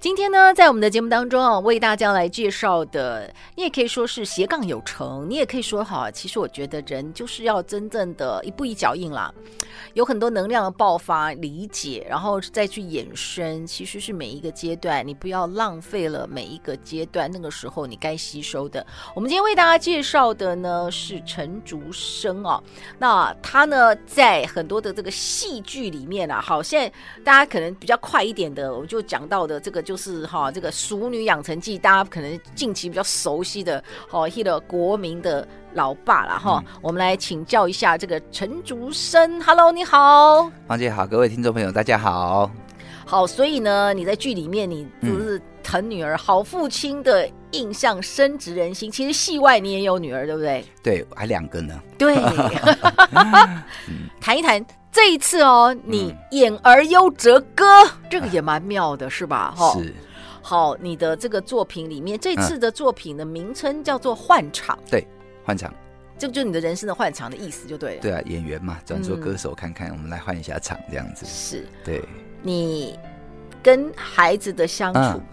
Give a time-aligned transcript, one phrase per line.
[0.00, 9.30] 今天呢，在我们的节目当中啊，为大家来介绍的，你也可以说是斜杠有成，你也可以说哈，其实我觉得人就是要真正的一步一脚印啦，
[9.92, 18.86] 有很多能量的爆发、理解，然后再去衍生，其实是每一个阶段，你不要浪费了每一个阶段那个时候你该吸收的。
[19.14, 22.58] 我们今天为大家介绍的呢是陈竹生啊，
[22.98, 26.90] 那他呢在很多的这个戏剧里面啊，好，现在
[27.22, 29.84] 大家可能比较快一点的，我就讲到的这个。
[29.90, 36.62] 就是哈，这个《熟女养成记》，大家可能近期比较熟悉的，哦，一个国民的老爸了哈。
[36.64, 39.42] 嗯、我们来请教一下这个陈竹生。
[39.42, 42.48] Hello，你好，芳姐好，各位听众朋友，大家好。
[43.04, 48.88] 好，所以呢，你在剧里面，你就是疼女儿、嗯、好父亲的印象深植人心。
[48.88, 50.64] 其实戏外你也有女儿，对不对？
[50.84, 51.76] 对，还两个呢。
[51.98, 52.14] 对，
[54.22, 54.64] 谈一谈。
[54.92, 59.54] 这一次哦，你演而优则歌，嗯、这个也蛮妙的，是吧？
[59.56, 59.94] 哈，是。
[60.42, 64.76] 好，你的这个作品里面，这次的作品的名称叫做《换场》。
[64.90, 65.06] 对，
[65.44, 65.72] 换场，
[66.18, 68.00] 这就你的人生的换场的意思，就对了。
[68.00, 71.24] 对啊，演员嘛，转做歌手看看，嗯、我们来换一下场，这样子。
[71.24, 72.02] 是，对。
[72.42, 72.98] 你
[73.62, 75.24] 跟孩子的相处，嗯、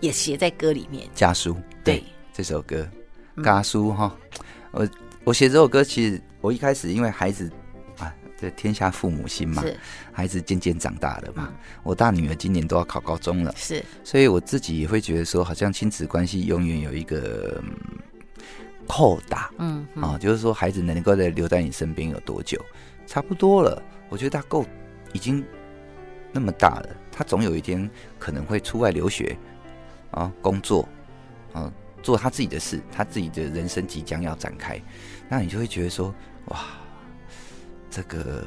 [0.00, 1.08] 也写在歌里面。
[1.14, 1.54] 家书，
[1.84, 2.84] 对，对这首歌，
[3.44, 4.12] 家书哈。
[4.72, 4.88] 我
[5.22, 7.48] 我写这首歌，其实我一开始因为孩子。
[8.44, 9.64] 这天下父母心嘛，
[10.12, 11.48] 孩子渐渐长大了嘛。
[11.50, 17.58] 嗯、我大女儿今年都要考高中了，是，所以我自己也会觉得说，好像亲子关系永远有一个
[18.86, 22.62] 扣打，嗯，嗯啊，就是说孩子能够在留在你身边有多久，
[23.06, 23.82] 差不多了。
[24.10, 24.66] 我觉得他够，
[25.14, 25.42] 已经
[26.30, 27.88] 那么大了，他总有一天
[28.18, 29.34] 可能会出外留学
[30.10, 30.86] 啊，工作
[31.54, 31.72] 啊，
[32.02, 34.78] 做他自己的事，他自己的人生即将要展开，
[35.30, 36.14] 那你就会觉得说，
[36.48, 36.60] 哇。
[37.94, 38.44] 这个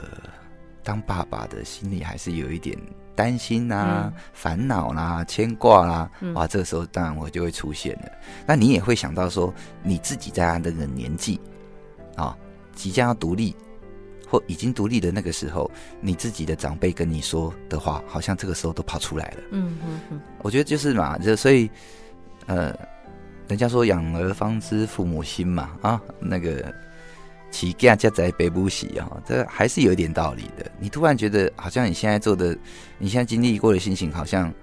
[0.83, 2.77] 当爸爸的心里还是有一点
[3.15, 6.11] 担心啊、嗯、烦恼啦、啊、牵挂啦、啊。
[6.19, 8.11] 嗯、哇，这个时候当然我就会出现了。
[8.45, 11.39] 那你也会想到说，你自己在他那个年纪
[12.17, 12.37] 啊、哦，
[12.75, 13.55] 即将要独立
[14.27, 15.71] 或已经独立的那个时候，
[16.01, 19.37] 你自己的长辈跟你说的话，好像这个时候都跑出来了。
[19.51, 20.21] 嗯嗯嗯。
[20.39, 21.69] 我觉得就是嘛，就所以
[22.47, 22.77] 呃，
[23.47, 26.75] 人家说养儿方知父母心嘛，啊，那个。
[27.49, 30.69] 起家家在北部喜啊，这还是有一点道理的。
[30.79, 32.55] 你突然觉得，好像你现在做的，
[32.97, 34.53] 你现在经历过的心情，好像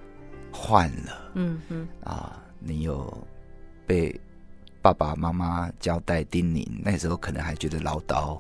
[0.52, 1.32] 换了。
[1.34, 3.26] 嗯嗯啊，你有
[3.86, 4.20] 被
[4.80, 8.38] 爸爸妈妈交代叮咛，那时候可能还觉得唠叨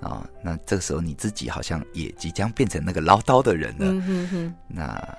[0.00, 0.26] 啊。
[0.42, 3.86] 那这个时候你自己好像也即将变成那个唠叨的人了。
[3.86, 4.54] 嗯哼哼。
[4.68, 5.16] 那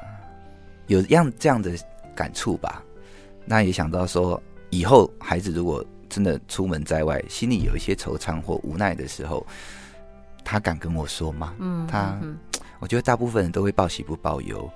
[0.87, 1.71] 有样这样的
[2.15, 2.81] 感触吧？
[3.45, 5.85] 那也想到说，以后孩子如果。
[6.13, 9.43] 真的出门在外，心里有一些惆怅或无奈的时候，
[10.45, 11.55] 他敢跟我说吗？
[11.57, 12.21] 嗯，他，
[12.77, 14.69] 我觉得大部分人都会报喜不报忧。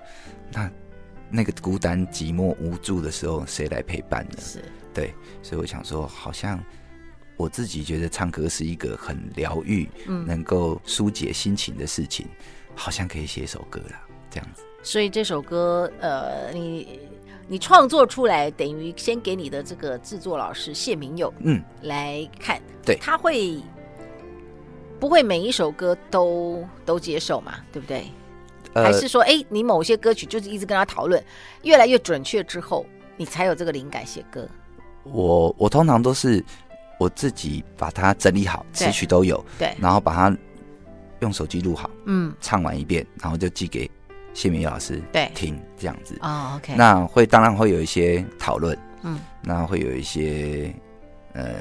[0.52, 0.72] 那
[1.30, 4.38] 那个孤单寂寞无助的时候，谁来陪伴呢？
[4.40, 4.64] 是，
[4.96, 6.60] 对，所以我想说，好像
[7.36, 12.26] 我自己觉得唱歌是一个很疗愈，嗯，能够疏解心情的事情，
[12.74, 14.64] 好像可以写首歌啦，这样子。
[14.82, 17.00] 所以这首歌，呃，你。
[17.50, 23.58] 你创作出来，等于先给你的这个制作老师谢明友，嗯，来看，对，他会
[25.00, 27.54] 不会每一首歌都都接受嘛？
[27.72, 28.12] 对不对？
[28.74, 31.24] 呃、还是说，哎，你某些歌曲就是一直跟他讨论，
[31.64, 32.86] 越来越准确之后，
[33.16, 34.46] 你才有这个灵感写歌？
[35.04, 36.44] 我我通常都是
[37.00, 40.38] 我自己把它整理好，词曲都有，对，然后把它
[41.22, 43.90] 用手机录好，嗯，唱完一遍，然后就寄给。
[44.38, 50.72] 谢明老师对听这样子哦，OK，那会当然会有一些讨论，嗯，那会有一些
[51.34, 51.56] 呃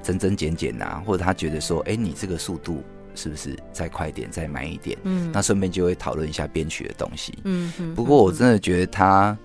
[0.00, 2.82] 增增减减啊，或者他觉得说，哎，你这个速度
[3.14, 4.96] 是不是再快一点，再慢一点？
[5.02, 7.38] 嗯，那顺便就会讨论一下编曲的东西。
[7.44, 7.94] 嗯嗯。
[7.94, 9.36] 不过我真的觉得他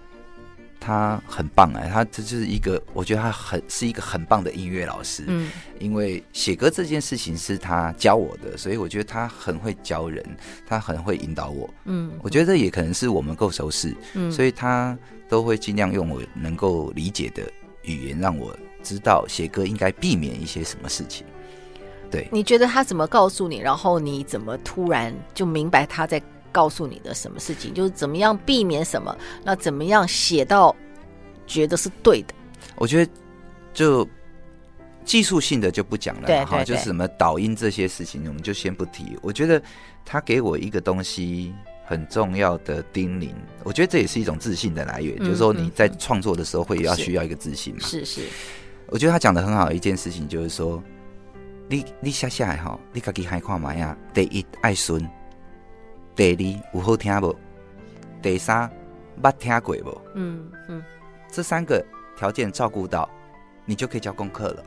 [0.79, 5.23] 他很棒哎，他这就是一个，我觉得他很是一个很棒的音乐老师。
[5.27, 10.23] 嗯，因为写歌这件事情是他教我的，所以我觉得他很会教人，
[10.65, 11.69] 他很会引导我。
[11.85, 14.97] 嗯，我觉得这也可能是我们够熟识，嗯，所以他
[15.27, 17.43] 都会尽量用我能够理解的
[17.83, 21.25] 语言，让我知道写歌应该避免一些什么事情。
[22.09, 23.57] 对，你觉得他怎么告诉你？
[23.57, 26.21] 然后你怎么突然就明白他在
[26.57, 27.71] 告诉你的什么事情？
[27.71, 29.15] 就是怎么样避免什么？
[29.43, 30.75] 那怎么样写到
[31.45, 32.33] 觉得是对的？
[32.75, 33.11] 我觉得
[33.75, 34.07] 就
[35.05, 39.15] 技术性的就不讲了，对，对，对，就是什么导音这些事情，我们就先不提。
[39.21, 39.61] 我觉得
[40.03, 41.53] 他给我一个东西
[41.85, 43.29] 很重要的叮咛，
[43.63, 45.15] 我觉得这也是一种自信的来源。
[45.19, 47.81] 嗯、就是说你在创作的时候会要需要一个自信嘛？
[47.81, 48.21] 是是，
[48.87, 50.81] 我觉得他讲的很好的一件事情就是说。
[51.69, 53.93] 你你写下来哈，你自己还看嘛呀？
[54.13, 55.05] 第一爱顺，
[56.17, 57.35] 第二有好听不？
[58.23, 58.67] 第三
[59.21, 60.01] 捌听过不？
[60.15, 60.83] 嗯嗯，
[61.31, 61.85] 这三个
[62.17, 63.07] 条件照顾到，
[63.65, 64.63] 你就可以交功课了。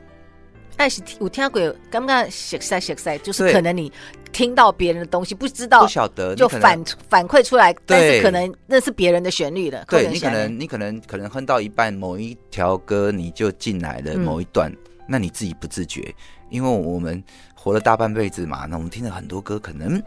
[0.77, 3.91] 但是有听过，刚刚写塞写塞，就是可能你
[4.31, 9.83] 听到别人的东西，不知道，不晓得，就反反馈出来，但是可能那是别人的旋律了。
[9.89, 14.73] 对，你可能你可能可能哼到一半，某一条歌你就进来了某一段，
[15.05, 16.15] 那你自己不自觉。
[16.49, 17.21] 因为我们
[17.53, 20.01] 活了大半辈子嘛，那我们听了很多歌，可能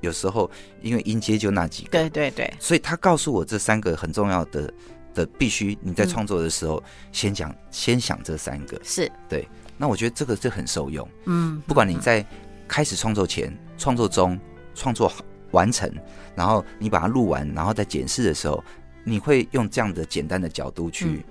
[0.00, 0.50] 有时候
[0.82, 4.72] 因为音阶就那几个，对对对，所以他告诉我这三个很重要的
[5.14, 9.10] 的必须，你在创作的时候先讲、嗯、先想这三个，是。
[9.28, 9.46] 对。
[9.80, 12.26] 那我觉得这个就很受用，嗯，不管你在
[12.66, 14.36] 开始创作前、创作中、
[14.74, 15.12] 创作
[15.52, 15.88] 完成，
[16.34, 18.62] 然后你把它录完，然后再检视的时候，
[19.04, 21.24] 你会用这样的简单的角度去、嗯、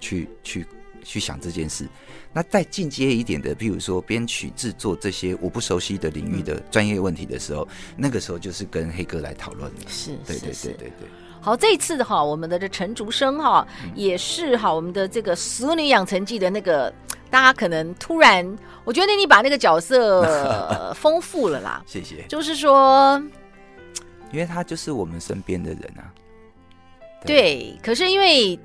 [0.00, 0.66] 去去
[1.04, 1.88] 去想这件事。
[2.32, 9.80] 那再进阶一点的，譬如说编曲制作这些我不熟悉的领域的专业问题的时候，嗯、那个时候就是跟黑哥来讨论了。
[9.86, 11.08] 是，对对对对对。
[11.40, 16.92] 好，这一次的哈，我们的这陈竹生哈，嗯、也是哈，我们的这个《俗女养成记》的那个，
[17.30, 18.44] 大家可能突然，
[18.84, 20.24] 我觉得你把那个角色
[20.96, 21.84] 丰富了啦。
[21.86, 22.24] 谢谢。
[22.28, 23.22] 就是说，
[24.32, 26.10] 因为他就是我们身边的人啊。
[27.24, 28.58] 对，对可是因为。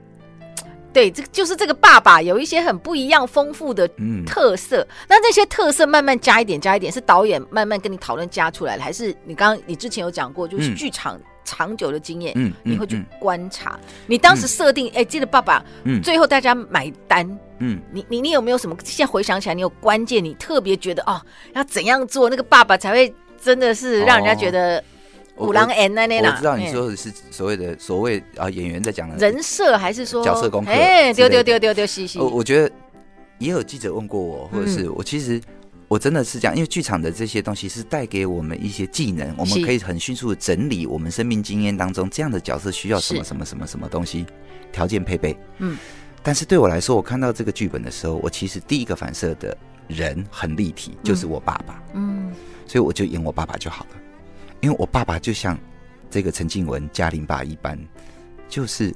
[0.92, 3.88] 对，这就是这个爸爸有一些很不一样、丰富的
[4.26, 4.82] 特色。
[4.82, 13.80] 嗯、那这些特色慢慢加一点、加一点，是导演慢慢跟你讨论加出来的，还是你刚刚你之前有讲过，就是剧场长久的经验，嗯，你会去观察。
[14.08, 18.76] 你当时设定，哎、嗯，这个爸爸，嗯，最后大家买单，嗯，你你你有没有什么？
[18.84, 21.22] 现在回想起来，你有关键，你特别觉得哦，
[21.54, 24.84] 要怎样做，那个爸爸才会真的是让人家觉得。
[25.40, 30.72] 五郎 N 那那我知道你说的是所谓的所谓啊演员在讲的人设还是说角色功课？
[30.72, 32.20] 哎，丢丢丢丢丢嘻嘻。
[32.20, 32.72] 我我觉得
[33.38, 35.42] 也有记者问过我，或者是我其实
[35.88, 44.26] 我真的是这样，因为剧场的这些东西是带给我们一些技能，我们可以很迅速的整理我们生命经验当中这样的角色需要什么什么什么什么东西
[44.72, 45.38] 条件配备。
[45.60, 45.78] 嗯，
[46.22, 49.58] 但是对我来说，我看到这个剧本的时候，我其实第一个反射的
[49.88, 51.82] 人很立体，就是我爸爸。
[51.94, 52.32] 嗯，
[52.68, 53.92] 所以我就演我爸爸就好了。
[54.62, 55.58] 因为我爸爸就像
[56.10, 57.78] 这个陈静文嘉玲爸一般，
[58.48, 58.94] 就是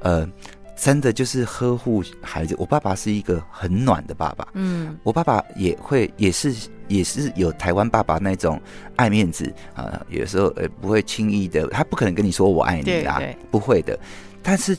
[0.00, 0.28] 呃，
[0.76, 2.54] 真的就是呵护孩子。
[2.58, 6.54] 我爸爸是一个很暖的爸爸，嗯，我爸爸也会也是
[6.88, 8.60] 也是有台湾爸爸那种
[8.96, 13.20] 爱面子啊、呃，有时候呃不会轻易的，他不可能跟你说我爱你啊，
[13.50, 13.98] 不会的。
[14.42, 14.76] 但是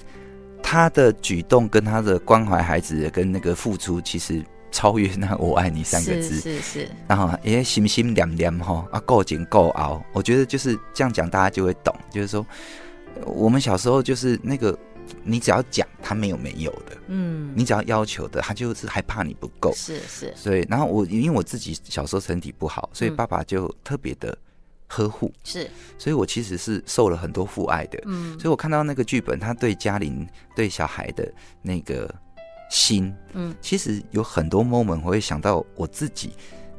[0.62, 4.44] 他的举动跟他的关怀孩子跟那个付出，其实。
[4.74, 10.04] 超越那“我爱你”三个字，是是是，然后也心心念念哈啊，够紧够熬。
[10.12, 11.96] 我觉得就是这样讲，大家就会懂。
[12.12, 12.46] 就是说，
[13.24, 14.78] 我们小时候就是那个，
[15.24, 20.34] 你只要讲，他没有没有的，嗯，你只要要求的，他就是害怕你不够，是是。
[20.36, 24.36] 所以，然后我因为我自己小时候身体不好，所以爸爸就特别的
[24.88, 25.70] 呵护，是。
[26.00, 28.40] 所以我其实是受了很多父爱的，嗯。
[28.40, 32.12] 所以我看到那个剧本，他对嘉玲对小孩的那个。
[32.74, 36.32] 心，嗯，其实有很多 moment 我会想到我自己，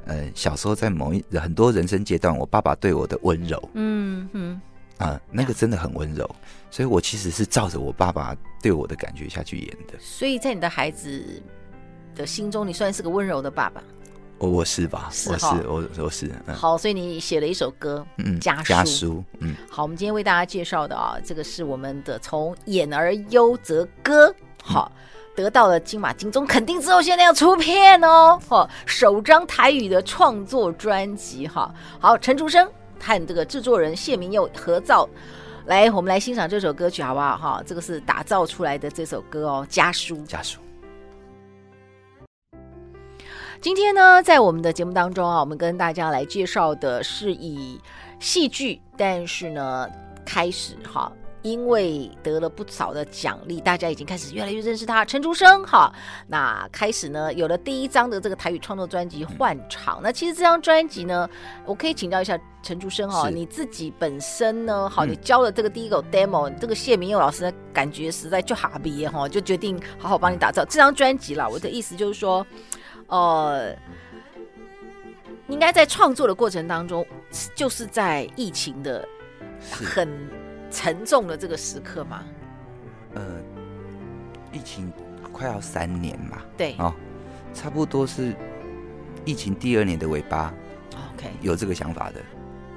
[0.06, 4.60] 呃，小时候在某一很多人生阶段，我爸爸对我的温柔，嗯哼，
[4.98, 6.28] 啊、呃，那个真的很温柔，
[6.68, 9.94] 所以我其实是照着我爸爸对我的感觉下去演的。
[10.00, 11.40] 所以在你的孩子
[12.16, 13.80] 的心中，你算是个温柔的爸爸。
[14.38, 15.08] 我我是吧？
[15.12, 16.26] 是我是我我是。
[16.48, 18.64] 嗯、好，所以你写了一首歌，嗯，家书。
[18.64, 19.54] 家书，嗯。
[19.70, 24.90] 好，我们今天为大家介绍的啊，这个是我们的从演而优则歌，好。
[24.92, 25.00] 嗯
[25.34, 35.08] 得到了金马金钟肯定之后，现在要出片哦，哈，首张台语的创作专辑，哈，好，陈竹生和这个制作人谢明佑合照，
[35.66, 37.36] 来，我们来欣赏这首歌曲好不好？
[37.36, 40.60] 哈，这个是打造出来的这首歌哦，家书，家书。
[43.60, 47.80] 今天呢，在我们的节目当中啊，我们跟大家来介绍的是以
[48.20, 49.88] 戏剧，但是呢，
[50.24, 51.10] 开始哈。
[51.44, 55.92] 因为得了不少的奖励，大家已经开始越来越认识他陈竹生哈。
[56.26, 59.98] 那开始呢，有了第一张的这个台语创作专辑《换场》。
[60.02, 61.28] 那其实这张专辑呢，
[61.66, 71.46] 我可以请教一下陈竹生哈，你自己本身呢，好，你教了这个第一个 demo，、嗯、这个谢明佑老师的感觉实在就哈比哈，就决定好好帮你打造这张专辑了。
[71.46, 72.46] 我的意思就是说，
[73.08, 73.76] 呃，
[75.48, 77.06] 应该在创作的过程当中，
[77.54, 79.06] 就是在疫情的
[79.70, 80.08] 很。
[80.74, 82.24] 沉重的这个时刻吗？
[83.14, 83.22] 呃，
[84.52, 84.92] 疫情
[85.32, 86.92] 快要三年嘛，对哦，
[87.54, 88.34] 差不多是
[89.24, 90.52] 疫情第二年的尾巴。
[91.14, 92.20] OK，有这个想法的，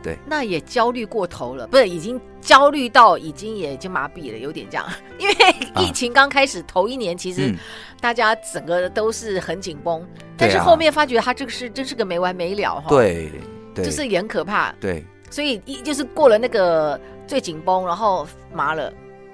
[0.04, 0.16] 对。
[0.27, 4.88] 那也焦虑过头了，不是已经焦虑到已经也已经麻痹了，有点这样。
[5.18, 5.36] 因为
[5.82, 7.51] 疫情刚开始头一年，其实
[8.00, 12.86] 大家整个都是很紧绷，嗯、但是后面发觉他这个是真是个没完没了哈。
[12.89, 13.32] 对，
[13.74, 14.72] 对，就是也很可怕。
[14.80, 17.00] 对，所以一就是过了那个。
[17.27, 18.91] 最紧绷，然后麻了，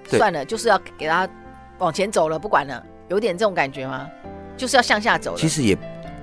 [0.08, 1.30] 算了，就是要给他
[1.78, 4.10] 往前走了，不管了，有点这种感觉吗？
[4.58, 5.38] 就是要向下走了。
[5.38, 5.78] 其实也，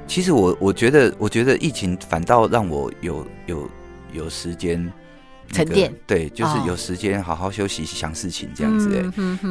[0.06, 3.70] 其实我我觉得，我觉得疫情反倒让我有有
[4.12, 4.84] 有时间、
[5.52, 8.88] 那个、沉淀，对，就是有时间好好休息、想事情这样子。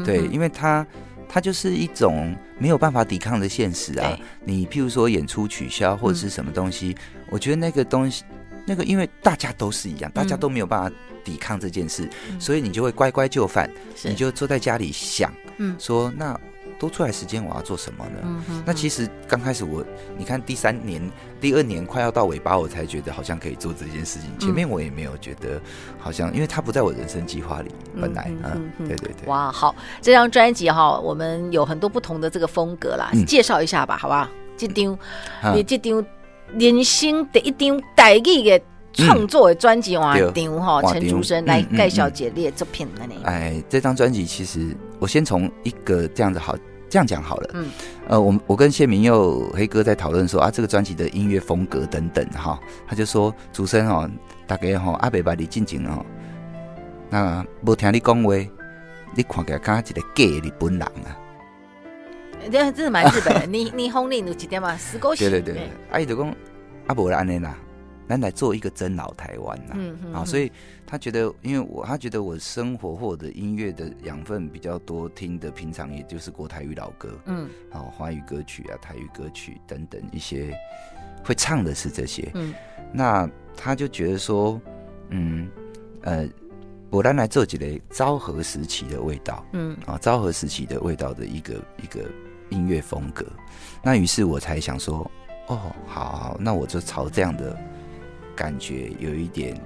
[0.05, 0.85] 对，因为它
[1.27, 4.17] 它就是一种没有办法抵抗的现实啊。
[4.43, 8.23] 你譬如说演出取消或者是什么东西，嗯、我觉得那个东西。
[8.65, 13.69] 那个，因为大家都是一样，大家都没有办法抵抗这件事，嗯、所以你就会乖乖就范，
[14.03, 16.39] 你就坐在家里想，嗯，说那
[16.79, 18.19] 多出来时间我要做什么呢？
[18.49, 19.83] 嗯、那其实刚开始我，
[20.17, 21.01] 你看第三年、
[21.41, 24.29] 第二年快要到尾巴，我才觉得好像可以做这件事情。
[24.39, 25.59] 前面我也没有觉得
[25.97, 29.27] 好像，因为它不在我人生计划里，本来嗯，嗯，对对对。
[29.27, 34.25] 哇，好，这张专辑哈，我们有很多不同的这个风格啦，嗯、介绍一下吧，好不好？
[34.55, 34.97] 这张，
[35.43, 36.05] 嗯、你这张。
[36.57, 38.61] 人生第一张台语的
[38.93, 43.13] 创作的专辑，哇，张哈陈竹生来介绍杰列作品了呢。
[43.23, 46.55] 哎，这张专辑其实我先从一个这样子好
[46.89, 47.49] 这样讲好了。
[47.53, 47.69] 嗯，
[48.07, 54.09] 呃，我我跟谢明佑黑哥在讨论说啊，这个专辑的音乐风格等等哈，他就说竹生哦，
[54.47, 56.03] 大概吼阿伯把你进前哦，
[57.09, 58.33] 那无听你讲话，
[59.15, 61.15] 你看起来像一个假日本人啊。
[62.51, 63.45] 这真是蛮日本的。
[63.47, 64.77] 你你红领有几点嘛？
[64.77, 65.29] 十勾血。
[65.29, 66.35] 对对对，阿姨就讲
[66.87, 67.57] 阿伯安内啦，
[68.07, 69.73] 咱来做一个真老台湾呐。
[69.75, 70.13] 嗯嗯。
[70.13, 70.51] 啊，所以
[70.87, 80.57] 他觉得，因为我他觉得我生活或者音乐的养分比较多，听的平常也就是国台语老歌，嗯，好华语歌曲啊、台语歌曲等等一些
[81.23, 82.29] 会唱的是这些。
[82.33, 82.53] 嗯。
[82.91, 84.59] 那他就觉得说，
[85.09, 85.47] 嗯
[86.01, 86.27] 呃，
[86.89, 91.53] 我咱来做几类昭和时期的味道，嗯啊，昭和时期的味道的一个
[91.83, 92.03] 一个。
[92.49, 93.25] 音乐风格，
[93.83, 95.09] 那于是我才想说，
[95.47, 97.57] 哦，好，好，那我就朝这样的
[98.35, 99.59] 感觉，有一点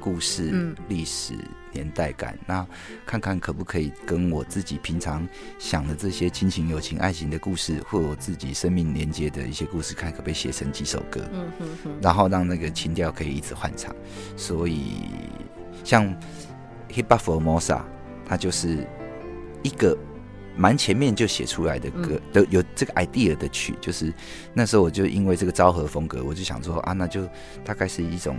[0.00, 1.34] 故事、历史、
[1.72, 2.66] 年代感，那
[3.04, 5.26] 看看可不可以跟我自己平常
[5.58, 13.94] 想的这些亲情、友情、爱情的故事，或我自己生命连接的一些故事，看可不可以写成几首歌，嗯哼哼，然后让那个情调可以一直换唱。
[14.36, 15.04] 所以，
[15.84, 16.06] 像
[16.90, 17.76] 《Hip Hop Formosa》，
[18.26, 18.86] 它就是
[19.62, 19.96] 一个。
[20.56, 24.12] 蛮前面就写出来的歌，都有这个 idea 的曲，就是
[24.52, 27.28] 那时候我就因为这个昭和风格，我就想说啊，那就
[27.64, 28.36] 大概是一种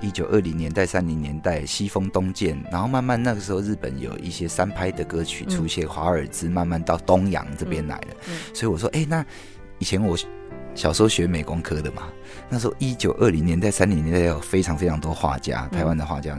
[0.00, 8.16] 一九二零年代、三零年代西风东渐，然后慢慢那个时候日本有一些三拍的歌曲出现，华尔兹慢慢到东洋这边来了，
[8.52, 9.24] 所以我说，哎，那
[9.78, 10.16] 以前我。
[10.74, 12.02] 小时候学美工科的嘛，
[12.48, 16.36] 那时候一九二零年代、三零年代有非常非常多画家，台湾的画家，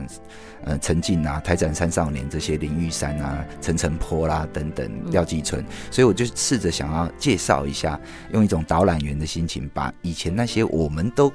[0.62, 7.98] 呃，陈进啊、台展三少年这些，林玉山啊、陈澄波啦等等，廖继春，所以我就试着想要介绍一下，
[8.32, 11.32] 用一种导览员的心情，把以前那些我们都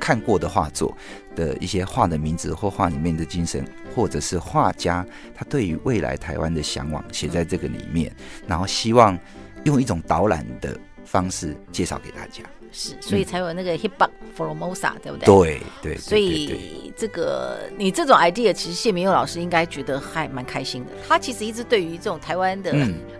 [0.00, 0.96] 看过的画作
[1.36, 3.62] 的一些画的名字或画里面的精神，
[3.94, 8.10] 或者是画家他对于未来台湾的向往写在这个里面，
[8.46, 9.18] 然后希望
[9.64, 10.74] 用一种导览的。
[11.10, 15.26] 方式介绍给大家，是，所以才有那个 Hip Hop Formosa，对不对？
[15.26, 20.92] 对对，所以这个你这种 idea，其实谢明佑老师应该觉得还蛮开心的。
[21.08, 22.72] 他其实一直对于这种台湾的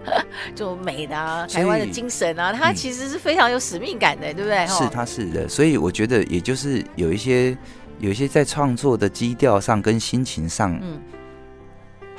[0.55, 4.65] 这种美的啊，台湾的精神啊，他其实是非常有使命感的，对不对？
[4.69, 5.49] 是，他是的。
[5.49, 7.59] 所以我觉得，也就是有一些
[7.99, 11.01] 有一些在创作的基调上跟心情上，嗯。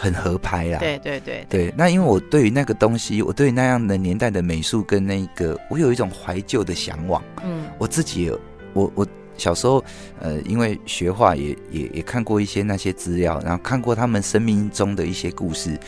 [0.01, 0.79] 很合拍啦！
[0.79, 7.23] 对对对对，那因为我对于那个东西，我对于那样的年代的美术跟那个，我有一种怀旧的向往。
[7.43, 8.39] 嗯，我自己有，
[8.73, 9.83] 我我小时候
[10.19, 15.79] 呃，因为学画也也也看过一些那些资料，然后看过他们生命中的一些故事。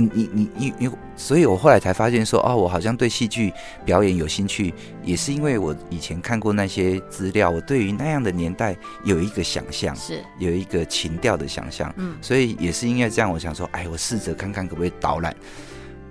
[0.00, 3.52] 嗯，你你你你，所以我后来才发现说，哦，我好像对戏剧
[3.84, 4.72] 表演有兴趣，
[5.04, 10.24] 也是因为我以前看过那些资料，我对于那样的年代有一个想象，是。
[10.38, 15.34] 有一个情调的想象，嗯，所以也是因为这样，我想说，哎，我试着看看可不可以导览，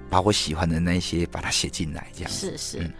[0.10, 2.80] 把我喜欢的那些把它写进来，这样是是。
[2.80, 2.92] 嗯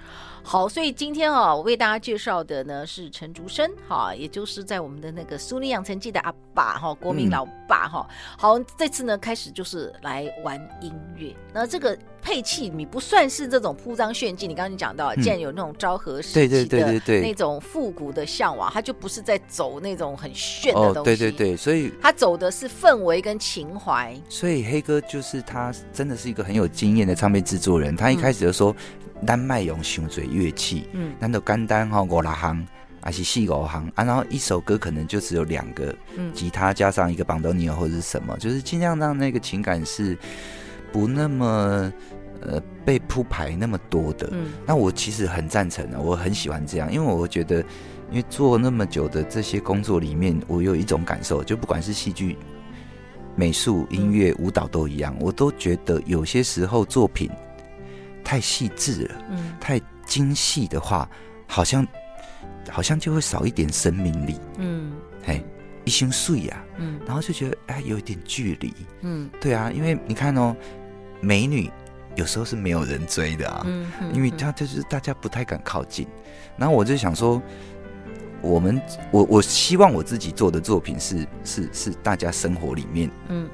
[0.44, 8.16] 好，所以今天啊，我为大家介绍的呢是陈竹生，哈，也就是在我们的那个《苏宁养成记》的阿爸，哈，国民老爸，哈、嗯。
[8.38, 24.20] 好，这次呢开始就是来玩音乐，那这个配器你不算是这种铺张炫技，你刚刚你讲到，既然有那种昭和时期的那种复古的向往，他就不是在走那种很炫的东西，哦、对对对，所以他走的是氛围跟情怀。
[24.30, 28.72] 所以黑哥就是他真的是一个很有经验的唱片制作人，他一开始就说。
[28.72, 32.66] 嗯单卖用熊嘴乐器，嗯，难道简单哈五六行，
[33.02, 34.04] 还是四五行啊？
[34.04, 40.18] 然后一首歌可能就只有两个，嗯，吉他加上一个邦多尼尔或者是什么，就是尽量让那个情感是
[40.92, 41.92] 不那么
[42.42, 44.30] 呃被铺排那么多的。
[44.32, 47.60] 嗯，那我其实很赞成的，我很喜欢这样，因为我觉得，
[48.10, 52.38] 因为做那么久的这些工作里面，我有一种感受，就不管是戏剧、
[53.36, 57.30] 美术、音乐、舞蹈都一样，我都觉得有些时候作品。
[58.30, 61.10] 太细致了，嗯，太精细的话，
[61.48, 61.88] 好像
[62.70, 64.92] 好像就会少一点生命力，嗯，
[65.24, 65.44] 嘿，
[65.84, 68.72] 一心碎呀，嗯，然后就觉得哎，有一点距离，
[69.02, 70.56] 嗯，对啊，因为你看哦，
[71.22, 71.72] 美女
[72.16, 76.08] 有时候是没有人追的啊，嗯，因为她就是大家不太敢靠近，
[76.56, 77.42] 然后我就想说，
[78.42, 83.50] 我们我我希望我自己做的作品是是是大家生活里面，嗯，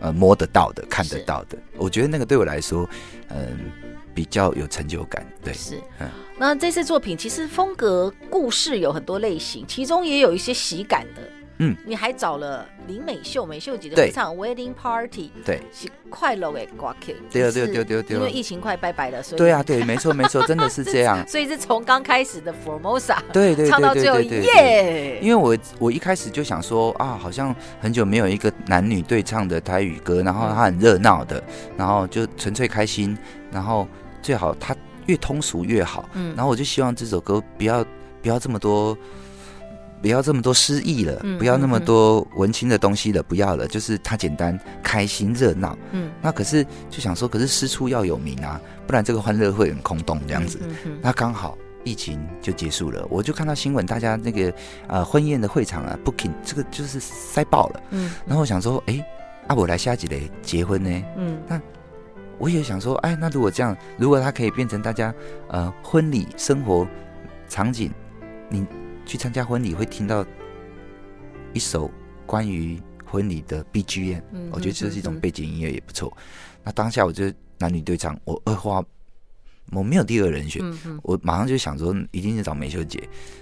[0.00, 2.90] 呃，摸得到的，看得到的，我觉得那个对我来说，
[3.28, 3.70] 嗯。
[4.14, 11.22] 比较有成就感，对，是，嗯，那这次作品其实风格故事有很多类型，其中也有一些喜感的，
[11.58, 31.42] 嗯，你还找了林美秀，美秀姐的唱 Wedding Party，对，是快乐的歌曲，对对对对对，因为疫情快拜拜了，所以对啊，对，没错没错，真的是这 样，所以是从刚开始的 Formosa，对对，唱到最后耶，因为我我一开始就想说啊，好像很久没有一个男女对唱的台语歌，然后它很热闹的，
[31.76, 33.16] 然后就纯粹开心，
[33.52, 33.86] 然后。
[34.22, 34.74] 最好它
[35.06, 37.84] 越通俗越好，嗯，然后我就希望这首歌不要
[38.22, 38.96] 不要这么多，
[40.00, 50.60] 不要这么多诗意了，嗯，不要那么多文青的东西了，不要了，就是它简单、开心、热闹，嗯，那可是就想说，可是师出要有名啊，不然这个欢乐会很空洞这样子，
[51.02, 54.52] 那刚好疫情就结束了，我就看到新闻，大家那个
[54.86, 59.04] 呃婚宴的会场啊，booking 这个就是塞爆了，嗯，然后我想说，哎，
[59.48, 61.60] 阿伯来下几雷结婚呢，嗯，那。
[62.40, 65.14] 我也想说，哎，那如果这样，如果它可以变成大家
[65.48, 66.88] 呃婚礼生活
[67.48, 67.92] 场景，
[68.48, 68.66] 你
[69.04, 70.24] 去参加婚礼会听到
[71.52, 71.90] 一首
[72.24, 76.10] 关于婚礼的 BGM，嗯，我觉得这是一种背景音乐也不错。
[76.16, 76.22] 嗯、
[76.64, 78.82] 那当下我就男女对唱，我二话
[79.72, 82.98] 我没有第二人选，嗯，我马上就想说一定是找美秀姐，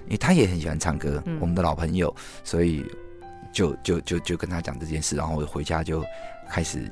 [0.07, 2.85] 因为她也很喜欢唱歌，嗯，我们的老朋友，所以
[3.53, 6.05] 就就就就跟她讲这件事，然后我回家就
[6.49, 6.91] 开始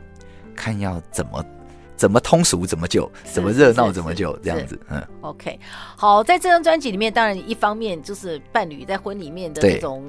[0.55, 1.45] 看要怎么。
[1.97, 5.03] 怎么通俗怎么就，怎么热闹怎么就这样子，嗯。
[5.23, 5.59] OK，
[5.97, 10.05] 好，在这张专辑里面，当然一方面就是伴侣在婚里面的这种，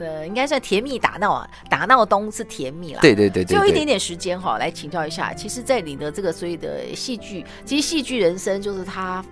[0.00, 3.00] 呃，应该算甜蜜打闹啊，打闹东是甜蜜啦。
[3.00, 9.24] 对对对，对，对，最后一点点时间哈，来请教一下，其实，在你的这个所谓的戏剧，其实戏剧人生就是它，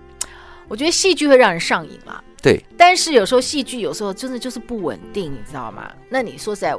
[0.68, 2.22] 我觉得戏剧会让人上瘾嘛。
[2.40, 2.64] 对。
[2.76, 5.90] 但是有时候戏剧有时候真的就是不稳定，你知道吗？
[6.08, 6.76] 那你说实在。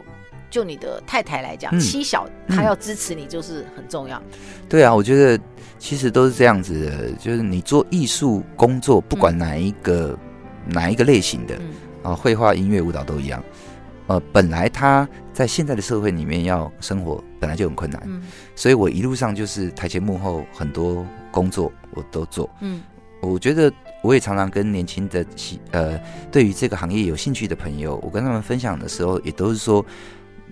[0.53, 4.21] 就你的太太来讲，嗯、妻小她要支持你就是很重要。
[4.69, 5.43] 对啊，我觉得
[5.79, 10.15] 其实都是这样子的，就是你做艺术工作，不管哪一个、
[10.67, 13.43] 嗯、哪一个类型的、嗯、啊，绘画、音乐、舞蹈都一样。
[14.05, 18.21] 呃，本来他在现在的社会里面要生活本来就很困难，嗯、
[18.55, 22.47] 所以我一路上就是台前幕后很多工作我都做。
[22.61, 22.83] 嗯，
[23.23, 25.25] 我觉得我也常常跟年轻的
[25.71, 25.99] 呃，
[26.31, 29.83] 对于这个行业有兴趣的朋友，我跟他们分享的时候，也都是说。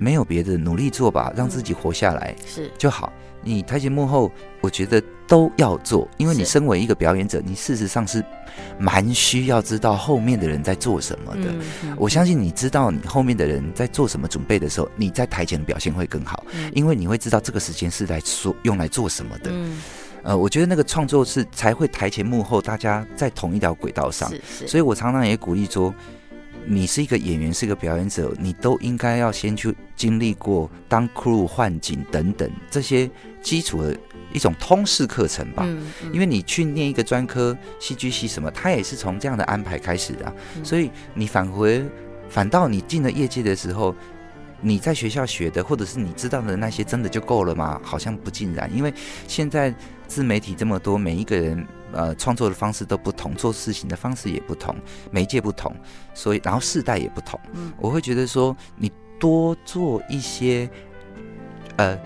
[0.02, 3.14] 没有别的，努力做吧，让自己活下来是就好。
[3.44, 8.24] 你台前幕后，我觉得都要做，因为你身为一个表演者，你事实上是
[8.80, 11.54] 蛮需要知道后面的人在做什么的。
[11.98, 19.52] 我相信你知道你后面的人在做什么准备的时候，你在台前的表现会更好，因为你会知道这个时间是来说用来做什么的。
[20.24, 24.32] 呃，我觉得那个创作是才会台前幕后大家在同一条轨道上，
[24.66, 25.94] 所以我常常也鼓励说。
[26.66, 33.10] 你是一个演员，是一个表演者，你都应该要先去经历过当 crew 换景等等这些
[33.42, 33.98] 基础的
[34.32, 35.64] 一种通识课程吧。
[35.66, 41.84] 嗯嗯、因为你去念一个专科戏剧系什么，他也是从这样的安排开始的、啊，嗯、所以你返回
[42.30, 43.94] 反倒你进了业界的时候，
[44.62, 47.82] 你在学校学的，或者是你知道的那些，真的就够了吗？
[47.84, 48.94] 好像不尽然，因为
[49.28, 49.74] 现在
[50.08, 54.76] 自媒体这么多，每一个人呃创作的方式都不同，做事情的方式也不同，
[55.12, 55.76] 媒介不同，
[56.14, 57.40] 所以然后世代也不同。
[57.54, 60.70] 嗯，我会觉得说，你多做一些，
[61.78, 62.00] 呃。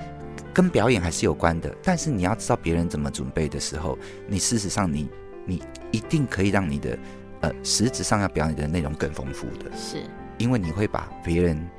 [0.54, 5.10] 跟表演还是有关的，但是你要知道别人怎么准备的时候，你事实上你
[5.46, 6.98] 你一定可以让你的
[7.42, 9.98] 呃实质上要表演的内容更丰富的，是，
[10.38, 11.70] 因为你会把别人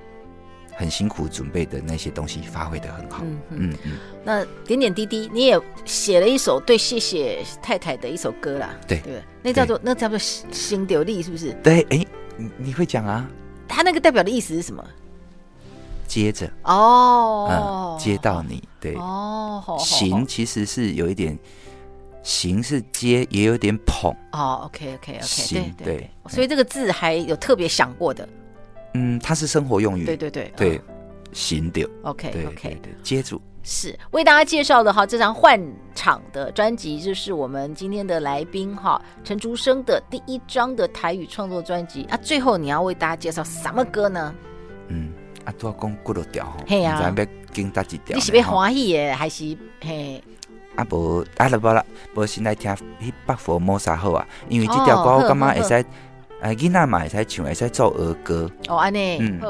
[0.76, 3.22] 很辛苦准备的那些东西发挥的很好。
[3.24, 3.92] 嗯嗯嗯。
[4.22, 11.52] 那点点滴滴，你也写了一首对谢谢太太的一首歌啦，对对，那叫做那叫做心流力是不是？
[11.62, 13.26] 对，哎，你你会讲啊？
[13.66, 14.84] 他那个代表的意思是什么？
[16.06, 21.36] 接着哦，嗯，接到你对哦，行其实是有一点，
[22.22, 24.62] 行是接，也有点捧哦。
[24.66, 28.26] OK OK OK，行对，所以这个字还有特别想过的。
[28.94, 30.04] 嗯，它是生活用语。
[30.04, 30.80] 对对对对，
[31.32, 35.60] 行的 OK OK 对，接住是为大家介绍的哈，这张换
[35.94, 42.16] 场的专辑就是我们今天的来宾哈，陈竹生的第一张的台语创作专辑啊。
[42.22, 44.34] 最后你要为大家介绍什么歌呢？
[44.88, 45.12] 嗯。
[45.44, 46.56] 啊，都要讲几多条吼？
[46.66, 48.16] 系啊，要跟大几条？
[48.16, 50.20] 你是要欢喜的，还是嘿？
[50.74, 51.84] 啊，无啊，来无啦，
[52.16, 52.68] 无先来听
[53.00, 55.84] 《迄百佛摩萨好啊，因为这条歌我感觉会使，
[56.40, 58.50] 哎，囡仔嘛会使唱，会使做儿歌。
[58.68, 59.40] 哦，安尼，嗯，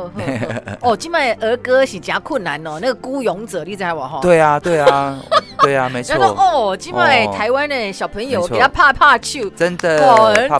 [0.80, 4.20] 哦，今麦儿歌是真困难哦，那个孤勇者，你知无吼？
[4.20, 5.20] 对啊，对啊，
[5.60, 6.14] 对啊，没错。
[6.16, 9.98] 哦，今麦台湾的小朋友比较怕怕去，真的，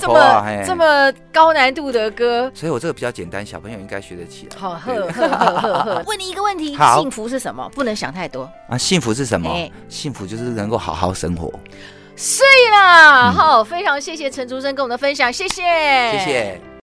[0.01, 2.51] 这么这么高难度的歌。
[2.53, 4.59] 所以我这个比较简单，小朋友应该学得起来。
[4.59, 6.03] 好，呵呵呵呵。
[6.09, 7.69] 问你一个问题：幸福是什么？
[7.73, 8.77] 不能想太多啊。
[8.77, 9.49] 幸福是什么？
[9.89, 11.53] 幸福就是能够好好生活。
[12.17, 15.63] 是啦，好，非常谢谢陈竹生跟我们的分享，谢谢，
[16.13, 16.67] 谢谢。